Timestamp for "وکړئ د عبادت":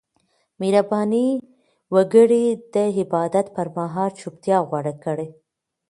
1.95-3.45